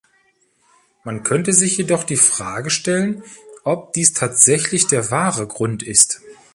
Man 1.03 1.21
könnte 1.21 1.53
sich 1.53 1.77
jedoch 1.77 2.03
die 2.03 2.15
Frage 2.17 2.71
stellen, 2.71 3.21
ob 3.63 3.93
dies 3.93 4.13
tatsächlich 4.13 4.87
der 4.87 5.11
wahre 5.11 5.45
Grund 5.45 5.83
ist. 5.83 6.21